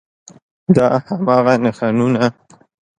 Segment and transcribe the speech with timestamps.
[0.75, 2.25] دا هماغه نښانونه